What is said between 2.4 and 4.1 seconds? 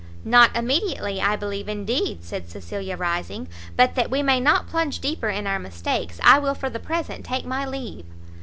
Cecilia, rising, "but that